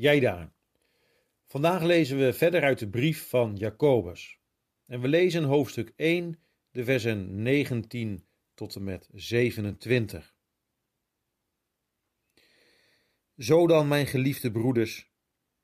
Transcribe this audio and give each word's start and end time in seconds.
Jij 0.00 0.20
daar. 0.20 0.52
Vandaag 1.44 1.82
lezen 1.82 2.18
we 2.18 2.32
verder 2.32 2.62
uit 2.62 2.78
de 2.78 2.88
brief 2.88 3.28
van 3.28 3.56
Jacobus. 3.56 4.38
En 4.86 5.00
we 5.00 5.08
lezen 5.08 5.44
hoofdstuk 5.44 5.92
1, 5.96 6.38
de 6.70 6.84
versen 6.84 7.42
19 7.42 8.26
tot 8.54 8.76
en 8.76 8.84
met 8.84 9.08
27. 9.12 10.34
Zo 13.36 13.66
dan, 13.66 13.88
mijn 13.88 14.06
geliefde 14.06 14.50
broeders, 14.50 15.10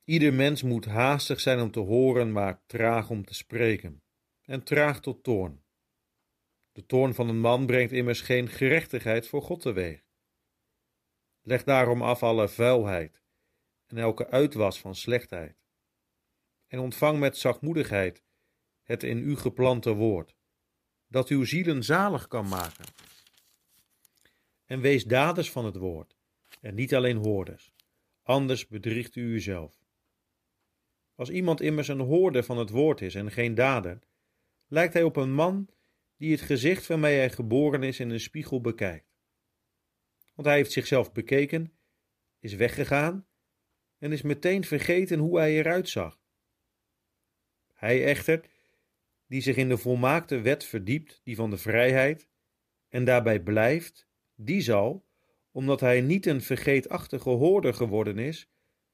ieder 0.05 0.35
mens 0.35 0.63
moet 0.63 0.85
haastig 0.85 1.41
zijn 1.41 1.61
om 1.61 1.71
te 1.71 1.81
horen, 1.81 2.33
maar 2.33 2.63
traag 2.67 3.11
om 3.11 3.25
te 3.25 3.35
spreken, 3.35 4.03
en 4.43 4.63
traag 4.63 5.01
tot 5.01 5.23
toorn. 5.23 5.65
De 6.73 6.87
toorn 6.87 7.15
van 7.15 7.29
een 7.29 7.41
man 7.41 7.67
brengt 7.67 7.93
immers 7.93 8.21
geen 8.21 8.49
gerechtigheid 8.49 9.29
voor 9.29 9.43
God 9.43 9.61
teweeg. 9.61 10.05
Leg 11.43 11.65
daarom 11.65 12.03
af 12.03 12.23
alle 12.23 12.49
vuilheid 12.49 13.25
en 13.87 13.99
elke 13.99 14.31
uitwas 14.31 14.81
van 14.81 14.95
slechtheid. 14.95 15.57
En 16.67 16.79
ontvang 16.79 17.19
met 17.19 17.37
zachtmoedigheid 17.37 18.23
het 18.83 19.03
in 19.03 19.19
u 19.19 19.37
geplante 19.37 19.95
woord, 19.95 20.37
dat 21.09 21.29
uw 21.29 21.45
zielen 21.45 21.83
zalig 21.83 22.29
kan 22.29 22.49
maken. 22.49 22.85
En 24.65 24.81
wees 24.81 25.05
daders 25.05 25.51
van 25.51 25.65
het 25.65 25.77
woord, 25.77 26.17
en 26.61 26.75
niet 26.75 26.95
alleen 26.95 27.17
hoorders, 27.17 27.75
anders 28.23 28.67
bedriegt 28.67 29.17
u 29.17 29.23
uzelf. 29.23 29.85
Als 31.15 31.31
iemand 31.31 31.61
immers 31.61 31.89
een 31.89 32.01
hoorder 32.01 32.45
van 32.45 32.59
het 32.59 32.71
woord 32.71 33.01
is 33.01 33.15
en 33.15 33.31
geen 33.31 33.55
dader, 33.55 33.99
lijkt 34.67 34.93
hij 34.93 35.03
op 35.03 35.17
een 35.17 35.33
man 35.33 35.69
die 36.17 36.31
het 36.31 36.41
gezicht 36.41 36.87
waarmee 36.87 37.17
hij 37.17 37.31
geboren 37.31 37.83
is 37.83 38.01
in 38.01 38.11
een 38.11 38.21
spiegel 38.21 38.61
bekijkt. 38.61 39.15
Want 40.35 40.49
hij 40.49 40.57
heeft 40.57 40.73
zichzelf 40.73 41.13
bekeken, 41.13 41.73
is 42.39 42.55
weggegaan 42.55 43.27
en 43.99 44.13
is 44.13 44.23
meteen 44.23 44.65
vergeten 44.65 45.19
hoe 45.19 45.39
hij 45.39 45.55
eruit 45.59 45.89
zag. 45.89 46.21
Hij 47.75 48.05
echter, 48.05 48.45
die 49.27 49.41
zich 49.41 49.57
in 49.57 49.69
de 49.69 49.77
volmaakte 49.77 50.41
wet 50.41 50.65
verdiept, 50.65 51.21
die 51.25 51.37
van 51.37 51.51
de 51.51 51.59
vrijheid, 51.59 52.29
en 52.89 53.05
daarbij 53.05 53.41
blijft, 53.41 54.09
die 54.35 54.61
zal, 54.61 55.07
omdat 55.51 55.81
hij 55.81 56.01
niet 56.01 56.27
een 56.27 56.41
vergeetachtige 56.41 57.31
hoorder 57.31 57.75
geworden 57.75 58.19
is, 58.19 58.51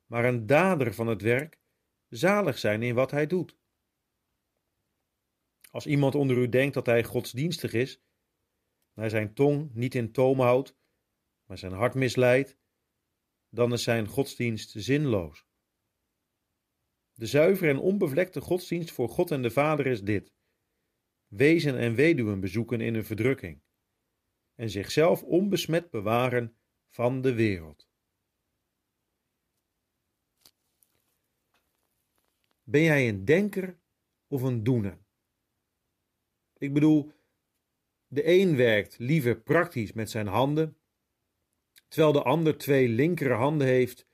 maar 0.07 0.25
een 0.25 0.47
dader 0.47 0.95
van 0.95 1.07
het 1.07 1.23
werk, 1.23 1.59
zalig 2.09 2.59
zijn 2.59 2.83
in 2.83 2.95
wat 2.95 3.11
hij 3.11 3.27
doet. 3.27 3.57
Als 5.71 5.87
iemand 5.87 6.15
onder 6.15 6.37
u 6.37 6.49
denkt 6.49 6.75
dat 6.75 6.87
hij 6.87 7.05
godsdienstig 7.05 7.73
is, 7.73 8.03
hij 8.95 9.09
zijn 9.09 9.35
tong 9.35 9.75
niet 9.75 9.95
in 9.95 10.13
toom 10.13 10.41
houdt, 10.41 10.77
maar 11.45 11.59
zijn 11.59 11.73
hart 11.73 11.95
misleidt, 11.95 12.57
dan 13.55 13.73
is 13.73 13.83
zijn 13.83 14.07
godsdienst 14.07 14.71
zinloos. 14.77 15.47
De 17.13 17.27
zuivere 17.27 17.71
en 17.71 17.79
onbevlekte 17.79 18.41
godsdienst 18.41 18.91
voor 18.91 19.09
God 19.09 19.31
en 19.31 19.43
de 19.43 19.51
Vader 19.51 19.87
is 19.87 20.03
dit: 20.03 20.33
wezen 21.27 21.79
en 21.79 21.95
weduwen 21.95 22.41
bezoeken 22.41 22.81
in 22.81 22.95
hun 22.95 23.05
verdrukking 23.05 23.63
en 24.55 24.71
zichzelf 24.71 25.23
onbesmet 25.23 25.91
bewaren 25.91 26.57
van 26.89 27.23
de 27.23 27.35
wereld. 27.35 27.91
Ben 32.63 32.83
jij 32.83 33.09
een 33.09 33.25
denker 33.25 33.81
of 34.27 34.43
een 34.43 34.63
doener? 34.63 35.05
Ik 36.57 36.73
bedoel, 36.73 37.13
de 38.07 38.27
een 38.27 38.57
werkt 38.57 38.99
liever 38.99 39.43
praktisch 39.43 39.93
met 39.93 40.11
zijn 40.11 40.27
handen 40.27 40.82
terwijl 41.93 42.13
de 42.13 42.23
ander 42.23 42.59
twee 42.59 42.89
linkerhanden 42.89 43.67
heeft 43.67 44.07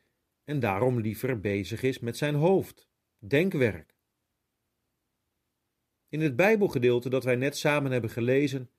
en 0.44 0.60
daarom 0.60 1.00
liever 1.00 1.40
bezig 1.40 1.82
is 1.82 1.98
met 1.98 2.16
zijn 2.16 2.34
hoofd, 2.34 2.88
denkwerk. 3.18 3.96
In 6.08 6.20
het 6.20 6.36
Bijbelgedeelte 6.36 7.08
dat 7.08 7.24
wij 7.24 7.36
net 7.36 7.56
samen 7.56 7.92
hebben 7.92 8.10
gelezen, 8.10 8.70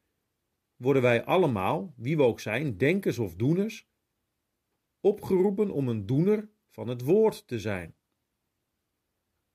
worden 0.76 1.02
wij 1.02 1.24
allemaal, 1.26 1.94
wie 1.96 2.18
we 2.18 2.24
ook 2.24 2.40
zijn, 2.40 2.78
denkers 2.78 3.20
of 3.20 3.36
doeners, 3.36 3.88
opgeroepen 5.00 5.72
om 5.72 5.88
een 5.88 6.06
doener 6.06 6.50
van 6.70 6.88
het 6.88 7.02
woord 7.02 7.48
te 7.48 7.60
zijn. 7.60 7.96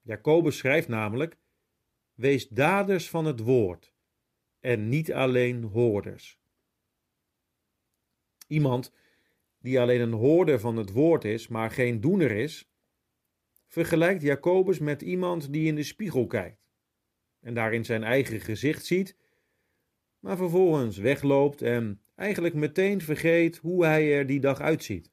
Jacobus 0.00 0.56
schrijft 0.56 0.88
namelijk: 0.88 1.38
Wees 2.14 2.48
daders 2.48 3.10
van 3.10 3.24
het 3.24 3.40
woord 3.40 3.94
en 4.60 4.88
niet 4.88 5.12
alleen 5.12 5.62
hoorders. 5.62 6.40
Iemand 8.46 8.92
die 9.64 9.80
alleen 9.80 10.00
een 10.00 10.12
hoorder 10.12 10.60
van 10.60 10.76
het 10.76 10.90
woord 10.90 11.24
is, 11.24 11.48
maar 11.48 11.70
geen 11.70 12.00
doener 12.00 12.30
is, 12.30 12.70
vergelijkt 13.66 14.22
Jacobus 14.22 14.78
met 14.78 15.02
iemand 15.02 15.52
die 15.52 15.66
in 15.66 15.74
de 15.74 15.82
spiegel 15.82 16.26
kijkt 16.26 16.64
en 17.40 17.54
daarin 17.54 17.84
zijn 17.84 18.04
eigen 18.04 18.40
gezicht 18.40 18.84
ziet, 18.84 19.16
maar 20.18 20.36
vervolgens 20.36 20.96
wegloopt 20.96 21.62
en 21.62 22.02
eigenlijk 22.14 22.54
meteen 22.54 23.00
vergeet 23.00 23.56
hoe 23.56 23.84
hij 23.84 24.14
er 24.14 24.26
die 24.26 24.40
dag 24.40 24.60
uitziet. 24.60 25.12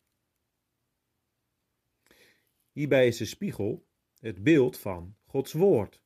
Hierbij 2.72 3.08
is 3.08 3.18
de 3.18 3.26
spiegel 3.26 3.88
het 4.20 4.44
beeld 4.44 4.80
van 4.80 5.18
Gods 5.24 5.54
woord. 5.54 6.04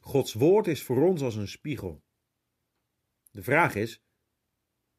Gods 0.00 0.32
woord 0.32 0.66
is 0.66 0.82
voor 0.82 1.02
ons 1.02 1.22
als 1.22 1.36
een 1.36 1.48
spiegel. 1.48 2.04
De 3.30 3.42
vraag 3.42 3.74
is: 3.74 4.04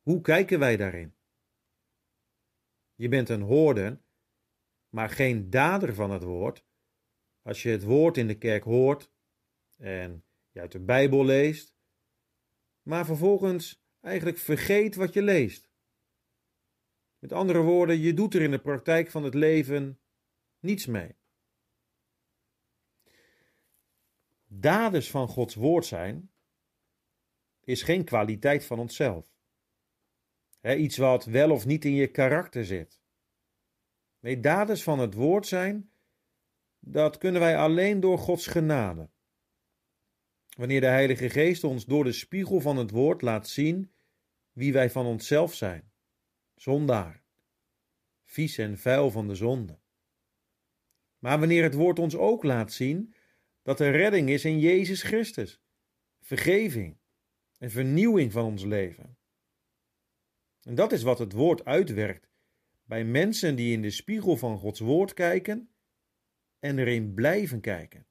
hoe 0.02 0.22
kijken 0.22 0.60
wij 0.60 0.78
daarin? 0.78 1.16
Je 3.04 3.10
bent 3.10 3.30
een 3.30 3.42
hoorder, 3.42 4.02
maar 4.90 5.10
geen 5.10 5.50
dader 5.50 5.94
van 5.94 6.12
het 6.12 6.24
woord. 6.24 6.66
Als 7.42 7.64
je 7.64 7.70
het 7.70 7.84
woord 7.84 8.18
in 8.18 8.28
de 8.28 8.38
kerk 8.38 8.64
hoort 8.64 9.12
en 9.78 10.26
je 10.52 10.60
uit 10.60 10.72
de 10.72 10.80
Bijbel 10.80 11.26
leest, 11.26 11.76
maar 12.82 13.06
vervolgens 13.06 13.84
eigenlijk 14.02 14.38
vergeet 14.38 14.96
wat 14.96 15.14
je 15.14 15.22
leest. 15.22 15.70
Met 17.20 17.32
andere 17.32 17.62
woorden, 17.62 18.00
je 18.00 18.14
doet 18.14 18.34
er 18.34 18.42
in 18.42 18.52
de 18.52 18.62
praktijk 18.62 19.12
van 19.12 19.24
het 19.24 19.34
leven 19.34 20.00
niets 20.60 20.86
mee. 20.86 21.16
Daders 24.46 25.12
van 25.12 25.28
Gods 25.28 25.56
woord 25.56 25.86
zijn 25.86 26.32
is 27.64 27.82
geen 27.82 28.04
kwaliteit 28.04 28.66
van 28.66 28.80
onszelf 28.80 29.33
iets 30.64 30.98
wat 30.98 31.26
wel 31.26 31.52
of 31.52 31.66
niet 31.66 31.86
in 31.86 31.94
je 31.94 32.08
karakter 32.08 32.66
zit. 32.66 33.02
Nee, 34.20 34.40
daders 34.40 34.84
van 34.84 35.00
het 35.00 35.14
woord 35.14 35.48
zijn, 35.48 35.92
dat 36.80 37.18
kunnen 37.18 37.42
wij 37.42 37.58
alleen 37.58 38.00
door 38.00 38.18
Gods 38.18 38.48
genade. 38.48 39.10
Wanneer 40.58 40.82
de 40.82 40.88
Heilige 40.88 41.30
Geest 41.30 41.64
ons 41.64 41.86
door 41.86 42.04
de 42.04 42.12
spiegel 42.12 42.60
van 42.60 42.78
het 42.78 42.92
woord 42.92 43.22
laat 43.22 43.48
zien 43.48 43.92
wie 44.52 44.74
wij 44.74 44.90
van 44.90 45.06
onszelf 45.06 45.54
zijn, 45.54 45.92
zondaar, 46.56 47.24
vies 48.24 48.58
en 48.58 48.78
vuil 48.78 49.12
van 49.12 49.28
de 49.28 49.36
zonde. 49.36 49.80
Maar 51.20 51.40
wanneer 51.40 51.64
het 51.64 51.74
woord 51.74 52.00
ons 52.00 52.16
ook 52.16 52.44
laat 52.44 52.74
zien 52.74 53.16
dat 53.62 53.80
er 53.80 53.92
redding 53.92 54.30
is 54.30 54.46
in 54.46 54.60
Jezus 54.60 55.02
Christus, 55.02 55.62
vergeving 56.20 56.98
en 57.58 57.72
vernieuwing 57.72 58.32
van 58.32 58.46
ons 58.46 58.64
leven. 58.64 59.18
En 60.64 60.76
dat 60.76 60.92
is 60.92 61.04
wat 61.04 61.20
het 61.20 61.32
woord 61.32 61.66
uitwerkt 61.66 62.30
bij 62.84 63.06
mensen 63.06 63.56
die 63.56 63.74
in 63.74 63.82
de 63.82 63.90
spiegel 63.90 64.38
van 64.38 64.58
Gods 64.58 64.80
woord 64.80 65.14
kijken 65.14 65.70
en 66.60 66.80
erin 66.80 67.14
blijven 67.14 67.62
kijken. 67.62 68.08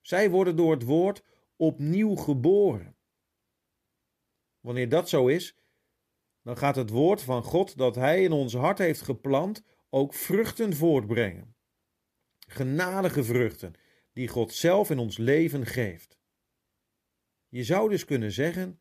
Zij 0.00 0.30
worden 0.30 0.56
door 0.56 0.70
het 0.70 0.82
woord 0.82 1.24
opnieuw 1.56 2.14
geboren. 2.14 2.96
Wanneer 4.60 4.88
dat 4.88 5.08
zo 5.08 5.26
is, 5.26 5.56
dan 6.42 6.56
gaat 6.56 6.76
het 6.76 6.90
woord 6.90 7.22
van 7.22 7.42
God 7.42 7.76
dat 7.76 7.94
Hij 7.94 8.22
in 8.22 8.32
ons 8.32 8.54
hart 8.54 8.78
heeft 8.78 9.02
geplant 9.02 9.64
ook 9.90 10.14
vruchten 10.14 10.74
voortbrengen. 10.74 11.56
Genadige 12.38 13.24
vruchten 13.24 13.74
die 14.12 14.28
God 14.28 14.52
zelf 14.52 14.90
in 14.90 14.98
ons 14.98 15.16
leven 15.16 15.66
geeft. 15.66 16.18
Je 17.48 17.64
zou 17.64 17.90
dus 17.90 18.04
kunnen 18.04 18.32
zeggen 18.32 18.80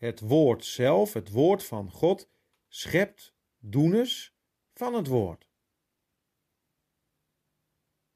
het 0.00 0.20
woord 0.20 0.64
zelf, 0.64 1.12
het 1.12 1.30
woord 1.30 1.64
van 1.64 1.90
God, 1.90 2.30
schept 2.68 3.34
doeners 3.58 4.34
van 4.72 4.94
het 4.94 5.06
woord. 5.06 5.48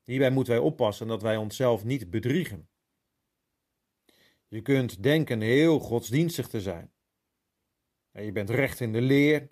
Hierbij 0.03 0.31
moeten 0.31 0.53
wij 0.53 0.63
oppassen 0.63 1.07
dat 1.07 1.23
wij 1.23 1.37
onszelf 1.37 1.85
niet 1.85 2.11
bedriegen. 2.11 2.69
Je 4.47 4.63
kunt 4.63 5.03
denken 5.03 5.41
heel 5.41 5.79
godsdienstig 5.79 6.49
te 6.49 6.61
zijn. 6.61 6.93
Je 8.11 8.33
bent 8.33 8.51
recht 8.51 8.81
in 8.81 8.93
de 8.93 9.01
leer. 9.01 9.51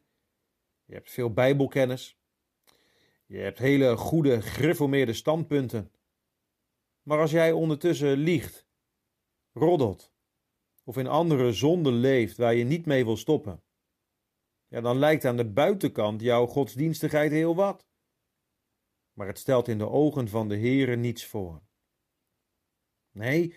Je 0.84 0.94
hebt 0.94 1.10
veel 1.10 1.32
Bijbelkennis. 1.32 2.18
Je 3.26 3.38
hebt 3.38 3.58
hele 3.58 3.96
goede, 3.96 4.42
gereformeerde 4.42 5.12
standpunten. 5.12 5.92
Maar 7.02 7.18
als 7.18 7.30
jij 7.30 7.52
ondertussen 7.52 8.16
liegt, 8.16 8.66
roddelt, 9.52 10.11
of 10.84 10.96
in 10.96 11.06
andere 11.06 11.52
zonden 11.52 11.92
leeft 11.92 12.36
waar 12.36 12.54
je 12.54 12.64
niet 12.64 12.86
mee 12.86 13.04
wil 13.04 13.16
stoppen, 13.16 13.62
ja, 14.68 14.80
dan 14.80 14.98
lijkt 14.98 15.24
aan 15.24 15.36
de 15.36 15.52
buitenkant 15.52 16.20
jouw 16.20 16.46
godsdienstigheid 16.46 17.30
heel 17.30 17.54
wat. 17.54 17.86
maar 19.12 19.26
het 19.26 19.38
stelt 19.38 19.68
in 19.68 19.78
de 19.78 19.88
ogen 19.88 20.28
van 20.28 20.48
de 20.48 20.58
Heere 20.58 20.96
niets 20.96 21.26
voor. 21.26 21.62
Nee, 23.10 23.54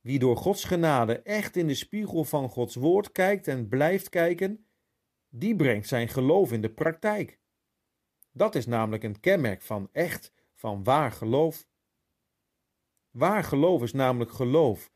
wie 0.00 0.18
door 0.18 0.36
Gods 0.36 0.64
genade 0.64 1.22
echt 1.22 1.56
in 1.56 1.66
de 1.66 1.74
spiegel 1.74 2.24
van 2.24 2.48
Gods 2.48 2.74
woord 2.74 3.12
kijkt 3.12 3.48
en 3.48 3.68
blijft 3.68 4.08
kijken, 4.08 4.66
die 5.28 5.56
brengt 5.56 5.88
zijn 5.88 6.08
geloof 6.08 6.52
in 6.52 6.60
de 6.60 6.70
praktijk. 6.70 7.40
Dat 8.32 8.54
is 8.54 8.66
namelijk 8.66 9.02
een 9.02 9.20
kenmerk 9.20 9.62
van 9.62 9.88
echt, 9.92 10.32
van 10.54 10.84
waar 10.84 11.12
geloof. 11.12 11.68
Waar 13.10 13.44
geloof 13.44 13.82
is 13.82 13.92
namelijk 13.92 14.30
geloof 14.30 14.90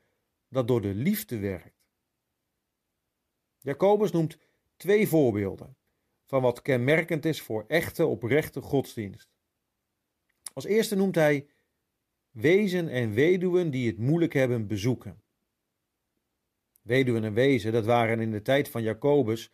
dat 0.52 0.68
door 0.68 0.80
de 0.80 0.94
liefde 0.94 1.38
werkt. 1.38 1.82
Jacobus 3.58 4.10
noemt 4.10 4.38
twee 4.76 5.08
voorbeelden 5.08 5.76
van 6.24 6.42
wat 6.42 6.62
kenmerkend 6.62 7.24
is 7.24 7.42
voor 7.42 7.64
echte, 7.68 8.06
oprechte 8.06 8.60
godsdienst. 8.60 9.30
Als 10.52 10.64
eerste 10.64 10.96
noemt 10.96 11.14
hij 11.14 11.46
wezen 12.30 12.88
en 12.88 13.12
weduwen 13.12 13.70
die 13.70 13.86
het 13.86 13.98
moeilijk 13.98 14.32
hebben 14.32 14.66
bezoeken. 14.66 15.22
Weduwen 16.82 17.24
en 17.24 17.34
wezen, 17.34 17.72
dat 17.72 17.84
waren 17.84 18.20
in 18.20 18.30
de 18.30 18.42
tijd 18.42 18.68
van 18.68 18.82
Jacobus 18.82 19.50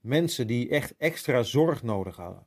mensen 0.00 0.46
die 0.46 0.68
echt 0.68 0.96
extra 0.96 1.42
zorg 1.42 1.82
nodig 1.82 2.16
hadden. 2.16 2.46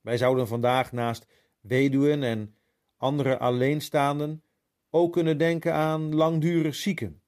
Wij 0.00 0.16
zouden 0.16 0.46
vandaag 0.46 0.92
naast 0.92 1.26
weduwen 1.60 2.22
en 2.22 2.54
andere 2.96 3.38
alleenstaanden 3.38 4.42
ook 4.90 5.12
kunnen 5.12 5.38
denken 5.38 5.74
aan 5.74 6.14
langdurig 6.14 6.74
zieken 6.74 7.22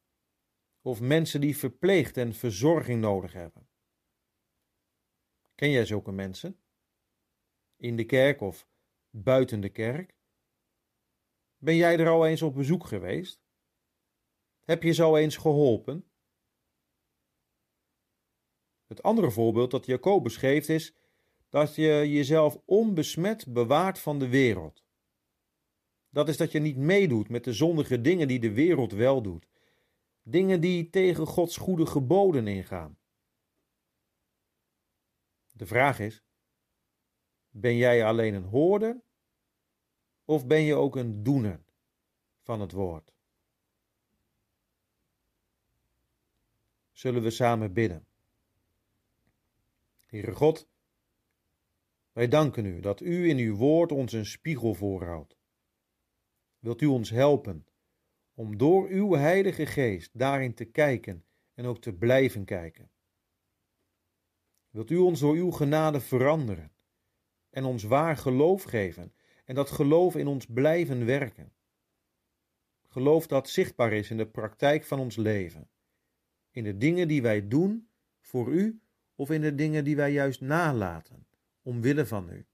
of 0.81 1.01
mensen 1.01 1.41
die 1.41 1.57
verpleegd 1.57 2.17
en 2.17 2.35
verzorging 2.35 3.01
nodig 3.01 3.33
hebben. 3.33 3.69
Ken 5.55 5.71
jij 5.71 5.85
zulke 5.85 6.13
mensen? 6.13 6.61
In 7.77 7.97
de 7.97 8.05
kerk 8.05 8.41
of 8.41 8.69
buiten 9.11 9.61
de 9.61 9.69
kerk? 9.69 10.17
Ben 11.57 11.77
jij 11.77 11.99
er 11.99 12.09
al 12.09 12.27
eens 12.27 12.43
op 12.43 12.55
bezoek 12.55 12.87
geweest? 12.87 13.43
Heb 14.61 14.83
je 14.83 14.93
ze 14.93 15.03
al 15.03 15.19
eens 15.19 15.37
geholpen? 15.37 16.11
Het 18.87 19.03
andere 19.03 19.31
voorbeeld 19.31 19.71
dat 19.71 19.87
Jacobus 19.87 20.37
geeft 20.37 20.69
is 20.69 20.95
dat 21.49 21.75
je 21.75 22.11
jezelf 22.11 22.63
onbesmet 22.65 23.53
bewaart 23.53 23.99
van 23.99 24.19
de 24.19 24.29
wereld. 24.29 24.85
Dat 26.13 26.29
is 26.29 26.37
dat 26.37 26.53
je 26.53 26.59
niet 26.59 26.77
meedoet 26.77 27.29
met 27.29 27.45
de 27.45 27.53
zondige 27.53 28.01
dingen 28.01 28.29
die 28.29 28.41
de 28.41 28.53
wereld 28.53 28.93
wel 28.93 29.23
doet. 29.23 29.47
Dingen 30.23 30.61
die 30.61 30.91
tegen 30.91 31.27
Gods 31.27 31.57
goede 31.57 31.87
geboden 31.87 32.47
ingaan. 32.47 32.99
De 35.53 35.67
vraag 35.67 35.99
is: 35.99 36.23
ben 37.51 37.77
jij 37.77 38.05
alleen 38.05 38.35
een 38.35 38.45
hoorder 38.45 39.03
of 40.25 40.47
ben 40.47 40.61
je 40.61 40.75
ook 40.75 40.97
een 40.97 41.23
doener 41.23 41.65
van 42.41 42.61
het 42.61 42.73
woord? 42.73 43.13
Zullen 46.93 47.23
we 47.23 47.31
samen 47.31 47.73
bidden? 47.73 48.07
Heere 50.07 50.33
God, 50.33 50.69
wij 52.13 52.29
danken 52.29 52.65
u 52.65 52.81
dat 52.81 53.01
u 53.01 53.29
in 53.29 53.39
uw 53.39 53.57
woord 53.57 53.93
ons 53.93 54.13
een 54.13 54.27
spiegel 54.27 54.75
voorhoudt. 54.75 55.41
Wilt 56.63 56.81
u 56.81 56.87
ons 56.87 57.11
helpen 57.11 57.67
om 58.35 58.57
door 58.57 58.89
uw 58.89 59.13
Heilige 59.13 59.67
Geest 59.67 60.19
daarin 60.19 60.55
te 60.55 60.65
kijken 60.65 61.25
en 61.55 61.65
ook 61.65 61.81
te 61.81 61.93
blijven 61.93 62.45
kijken? 62.45 62.91
Wilt 64.71 64.91
u 64.91 64.97
ons 64.97 65.21
door 65.21 65.35
uw 65.35 65.51
genade 65.51 66.01
veranderen 66.01 66.73
en 67.51 67.65
ons 67.65 67.83
waar 67.83 68.17
geloof 68.17 68.63
geven 68.63 69.15
en 69.45 69.55
dat 69.55 69.71
geloof 69.71 70.17
in 70.17 70.27
ons 70.27 70.47
blijven 70.47 71.07
werken? 71.07 71.53
Geloof 72.83 73.27
dat 73.27 73.49
zichtbaar 73.49 73.93
is 73.93 74.11
in 74.11 74.17
de 74.17 74.29
praktijk 74.29 74.85
van 74.85 74.99
ons 74.99 75.17
leven, 75.17 75.71
in 76.51 76.65
de 76.65 76.77
dingen 76.77 77.09
die 77.09 77.23
wij 77.23 77.49
doen 77.49 77.89
voor 78.21 78.53
u 78.53 78.81
of 79.15 79.31
in 79.31 79.41
de 79.41 79.55
dingen 79.55 79.85
die 79.85 79.97
wij 79.97 80.13
juist 80.13 80.41
nalaten, 80.41 81.27
omwille 81.63 82.07
van 82.07 82.31
u. 82.31 82.47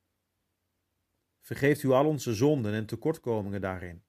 Vergeeft 1.49 1.83
u 1.83 1.91
al 1.91 2.07
onze 2.07 2.35
zonden 2.35 2.73
en 2.73 2.87
tekortkomingen 2.87 3.61
daarin. 3.61 4.05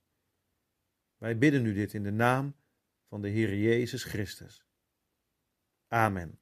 Wij 1.17 1.37
bidden 1.37 1.65
u 1.65 1.73
dit 1.73 1.93
in 1.93 2.03
de 2.03 2.11
naam 2.11 2.55
van 3.07 3.21
de 3.21 3.27
Heer 3.27 3.55
Jezus 3.55 4.03
Christus. 4.03 4.65
Amen. 5.87 6.39